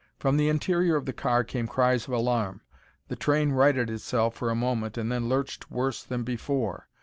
From 0.17 0.35
the 0.37 0.49
interior 0.49 0.95
of 0.95 1.05
the 1.05 1.13
car 1.13 1.43
came 1.43 1.67
cries 1.67 2.07
of 2.07 2.13
alarm. 2.15 2.61
The 3.09 3.15
train 3.15 3.51
righted 3.51 3.87
itself 3.91 4.33
for 4.33 4.49
a 4.49 4.55
moment 4.55 4.97
and 4.97 5.11
then 5.11 5.29
lurched 5.29 5.69
worse 5.69 6.01
than 6.01 6.23
before. 6.23 6.87